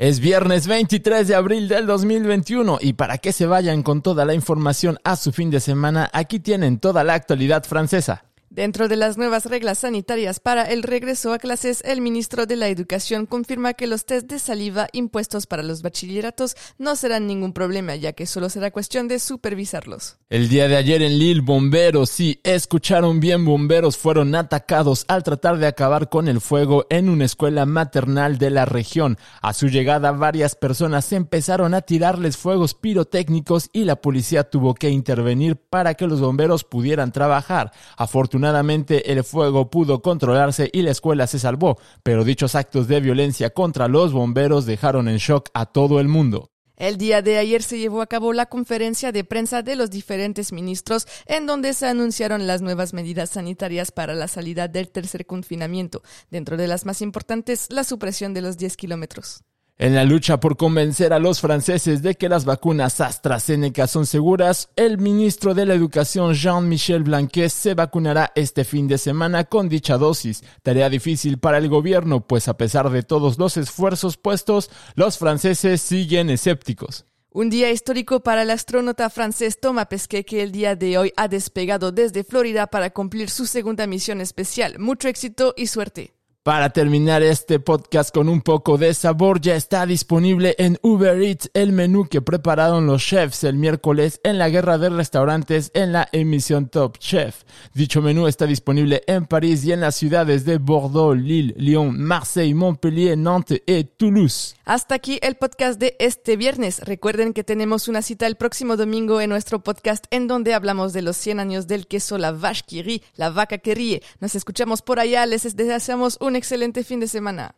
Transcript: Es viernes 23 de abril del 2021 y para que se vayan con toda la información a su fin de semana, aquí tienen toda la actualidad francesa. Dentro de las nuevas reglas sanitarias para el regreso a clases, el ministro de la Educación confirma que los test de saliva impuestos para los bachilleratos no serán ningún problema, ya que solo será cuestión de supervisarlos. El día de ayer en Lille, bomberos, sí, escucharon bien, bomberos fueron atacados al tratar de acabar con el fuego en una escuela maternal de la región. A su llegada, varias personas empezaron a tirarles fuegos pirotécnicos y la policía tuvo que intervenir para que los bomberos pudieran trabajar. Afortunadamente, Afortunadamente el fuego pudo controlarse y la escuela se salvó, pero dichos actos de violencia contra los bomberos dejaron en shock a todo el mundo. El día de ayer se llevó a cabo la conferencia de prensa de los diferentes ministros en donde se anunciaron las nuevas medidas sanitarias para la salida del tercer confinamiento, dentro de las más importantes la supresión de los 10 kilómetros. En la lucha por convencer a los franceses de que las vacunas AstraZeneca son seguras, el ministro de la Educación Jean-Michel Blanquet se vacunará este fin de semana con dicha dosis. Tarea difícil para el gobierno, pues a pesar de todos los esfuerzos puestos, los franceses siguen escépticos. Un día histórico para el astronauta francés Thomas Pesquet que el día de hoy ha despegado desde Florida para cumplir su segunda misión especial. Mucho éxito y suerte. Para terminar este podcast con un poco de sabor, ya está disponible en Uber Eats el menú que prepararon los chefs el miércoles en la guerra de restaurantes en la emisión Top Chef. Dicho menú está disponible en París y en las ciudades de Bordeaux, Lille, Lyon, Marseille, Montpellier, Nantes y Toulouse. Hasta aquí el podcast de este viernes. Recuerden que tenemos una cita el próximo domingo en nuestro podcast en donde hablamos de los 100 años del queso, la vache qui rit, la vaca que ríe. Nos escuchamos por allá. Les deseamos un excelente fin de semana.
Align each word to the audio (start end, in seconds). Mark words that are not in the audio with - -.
Es 0.00 0.18
viernes 0.18 0.66
23 0.66 1.28
de 1.28 1.34
abril 1.34 1.68
del 1.68 1.84
2021 1.84 2.78
y 2.80 2.94
para 2.94 3.18
que 3.18 3.34
se 3.34 3.44
vayan 3.44 3.82
con 3.82 4.00
toda 4.00 4.24
la 4.24 4.32
información 4.32 4.98
a 5.04 5.14
su 5.14 5.30
fin 5.30 5.50
de 5.50 5.60
semana, 5.60 6.08
aquí 6.14 6.40
tienen 6.40 6.78
toda 6.78 7.04
la 7.04 7.12
actualidad 7.12 7.64
francesa. 7.64 8.29
Dentro 8.52 8.88
de 8.88 8.96
las 8.96 9.16
nuevas 9.16 9.46
reglas 9.46 9.78
sanitarias 9.78 10.40
para 10.40 10.64
el 10.64 10.82
regreso 10.82 11.32
a 11.32 11.38
clases, 11.38 11.84
el 11.86 12.00
ministro 12.00 12.46
de 12.46 12.56
la 12.56 12.66
Educación 12.66 13.26
confirma 13.26 13.74
que 13.74 13.86
los 13.86 14.06
test 14.06 14.26
de 14.26 14.40
saliva 14.40 14.88
impuestos 14.92 15.46
para 15.46 15.62
los 15.62 15.82
bachilleratos 15.82 16.56
no 16.76 16.96
serán 16.96 17.28
ningún 17.28 17.52
problema, 17.52 17.94
ya 17.94 18.12
que 18.12 18.26
solo 18.26 18.48
será 18.48 18.72
cuestión 18.72 19.06
de 19.06 19.20
supervisarlos. 19.20 20.16
El 20.30 20.48
día 20.48 20.66
de 20.66 20.76
ayer 20.76 21.00
en 21.00 21.16
Lille, 21.16 21.42
bomberos, 21.42 22.10
sí, 22.10 22.40
escucharon 22.42 23.20
bien, 23.20 23.44
bomberos 23.44 23.96
fueron 23.96 24.34
atacados 24.34 25.04
al 25.06 25.22
tratar 25.22 25.58
de 25.58 25.68
acabar 25.68 26.08
con 26.08 26.26
el 26.26 26.40
fuego 26.40 26.86
en 26.90 27.08
una 27.08 27.26
escuela 27.26 27.66
maternal 27.66 28.38
de 28.38 28.50
la 28.50 28.64
región. 28.64 29.16
A 29.42 29.52
su 29.52 29.68
llegada, 29.68 30.10
varias 30.10 30.56
personas 30.56 31.12
empezaron 31.12 31.72
a 31.72 31.82
tirarles 31.82 32.36
fuegos 32.36 32.74
pirotécnicos 32.74 33.70
y 33.72 33.84
la 33.84 33.94
policía 33.94 34.42
tuvo 34.42 34.74
que 34.74 34.90
intervenir 34.90 35.54
para 35.54 35.94
que 35.94 36.08
los 36.08 36.20
bomberos 36.20 36.64
pudieran 36.64 37.12
trabajar. 37.12 37.70
Afortunadamente, 37.96 38.39
Afortunadamente 38.40 39.12
el 39.12 39.22
fuego 39.22 39.68
pudo 39.68 40.00
controlarse 40.00 40.70
y 40.72 40.80
la 40.80 40.92
escuela 40.92 41.26
se 41.26 41.38
salvó, 41.38 41.76
pero 42.02 42.24
dichos 42.24 42.54
actos 42.54 42.88
de 42.88 42.98
violencia 43.00 43.50
contra 43.50 43.86
los 43.86 44.14
bomberos 44.14 44.64
dejaron 44.64 45.08
en 45.08 45.18
shock 45.18 45.50
a 45.52 45.66
todo 45.66 46.00
el 46.00 46.08
mundo. 46.08 46.50
El 46.78 46.96
día 46.96 47.20
de 47.20 47.36
ayer 47.36 47.62
se 47.62 47.78
llevó 47.78 48.00
a 48.00 48.06
cabo 48.06 48.32
la 48.32 48.46
conferencia 48.46 49.12
de 49.12 49.24
prensa 49.24 49.60
de 49.60 49.76
los 49.76 49.90
diferentes 49.90 50.54
ministros 50.54 51.06
en 51.26 51.44
donde 51.44 51.74
se 51.74 51.86
anunciaron 51.86 52.46
las 52.46 52.62
nuevas 52.62 52.94
medidas 52.94 53.28
sanitarias 53.28 53.92
para 53.92 54.14
la 54.14 54.26
salida 54.26 54.68
del 54.68 54.88
tercer 54.88 55.26
confinamiento, 55.26 56.02
dentro 56.30 56.56
de 56.56 56.66
las 56.66 56.86
más 56.86 57.02
importantes 57.02 57.66
la 57.68 57.84
supresión 57.84 58.32
de 58.32 58.40
los 58.40 58.56
10 58.56 58.78
kilómetros. 58.78 59.42
En 59.80 59.94
la 59.94 60.04
lucha 60.04 60.40
por 60.40 60.58
convencer 60.58 61.14
a 61.14 61.18
los 61.18 61.40
franceses 61.40 62.02
de 62.02 62.14
que 62.14 62.28
las 62.28 62.44
vacunas 62.44 63.00
AstraZeneca 63.00 63.86
son 63.86 64.04
seguras, 64.04 64.68
el 64.76 64.98
ministro 64.98 65.54
de 65.54 65.64
la 65.64 65.72
Educación 65.72 66.34
Jean-Michel 66.34 67.02
Blanquet 67.02 67.48
se 67.48 67.72
vacunará 67.72 68.30
este 68.34 68.64
fin 68.64 68.88
de 68.88 68.98
semana 68.98 69.44
con 69.44 69.70
dicha 69.70 69.96
dosis. 69.96 70.44
Tarea 70.62 70.90
difícil 70.90 71.38
para 71.38 71.56
el 71.56 71.70
gobierno, 71.70 72.26
pues 72.26 72.46
a 72.48 72.58
pesar 72.58 72.90
de 72.90 73.02
todos 73.02 73.38
los 73.38 73.56
esfuerzos 73.56 74.18
puestos, 74.18 74.70
los 74.96 75.16
franceses 75.16 75.80
siguen 75.80 76.28
escépticos. 76.28 77.06
Un 77.30 77.48
día 77.48 77.70
histórico 77.70 78.20
para 78.20 78.42
el 78.42 78.50
astronauta 78.50 79.08
francés 79.08 79.60
Thomas 79.60 79.86
Pesquet 79.86 80.26
que 80.26 80.42
el 80.42 80.52
día 80.52 80.76
de 80.76 80.98
hoy 80.98 81.14
ha 81.16 81.26
despegado 81.26 81.90
desde 81.90 82.22
Florida 82.22 82.66
para 82.66 82.90
cumplir 82.90 83.30
su 83.30 83.46
segunda 83.46 83.86
misión 83.86 84.20
especial. 84.20 84.78
Mucho 84.78 85.08
éxito 85.08 85.54
y 85.56 85.68
suerte. 85.68 86.12
Para 86.42 86.70
terminar 86.70 87.22
este 87.22 87.60
podcast 87.60 88.14
con 88.14 88.26
un 88.30 88.40
poco 88.40 88.78
de 88.78 88.94
sabor, 88.94 89.42
ya 89.42 89.56
está 89.56 89.84
disponible 89.84 90.54
en 90.56 90.78
Uber 90.80 91.20
Eats 91.20 91.50
el 91.52 91.72
menú 91.72 92.08
que 92.08 92.22
prepararon 92.22 92.86
los 92.86 93.04
chefs 93.04 93.44
el 93.44 93.56
miércoles 93.56 94.22
en 94.24 94.38
la 94.38 94.48
guerra 94.48 94.78
de 94.78 94.88
restaurantes 94.88 95.70
en 95.74 95.92
la 95.92 96.08
emisión 96.12 96.70
Top 96.70 96.96
Chef. 96.96 97.42
Dicho 97.74 98.00
menú 98.00 98.26
está 98.26 98.46
disponible 98.46 99.02
en 99.06 99.26
París 99.26 99.66
y 99.66 99.72
en 99.72 99.80
las 99.80 99.96
ciudades 99.96 100.46
de 100.46 100.56
Bordeaux, 100.56 101.14
Lille, 101.14 101.52
Lyon, 101.58 102.00
Marseille, 102.00 102.54
Montpellier, 102.54 103.18
Nantes 103.18 103.60
y 103.66 103.84
Toulouse. 103.84 104.54
Hasta 104.64 104.94
aquí 104.94 105.18
el 105.20 105.34
podcast 105.34 105.78
de 105.78 105.94
este 105.98 106.38
viernes. 106.38 106.80
Recuerden 106.80 107.34
que 107.34 107.44
tenemos 107.44 107.86
una 107.86 108.00
cita 108.00 108.26
el 108.26 108.36
próximo 108.36 108.78
domingo 108.78 109.20
en 109.20 109.28
nuestro 109.28 109.62
podcast 109.62 110.06
en 110.10 110.26
donde 110.26 110.54
hablamos 110.54 110.94
de 110.94 111.02
los 111.02 111.18
100 111.18 111.38
años 111.38 111.66
del 111.66 111.86
queso, 111.86 112.16
la 112.16 112.32
vache 112.32 112.62
qui 112.66 112.80
rit, 112.80 113.02
la 113.16 113.28
vaca 113.28 113.58
que 113.58 113.74
ríe. 113.74 114.02
Nos 114.20 114.34
escuchamos 114.36 114.80
por 114.80 115.00
allá. 115.00 115.26
Les 115.26 115.54
deseamos 115.54 116.16
un 116.30 116.36
excelente 116.36 116.84
fin 116.84 117.00
de 117.00 117.08
semana. 117.08 117.54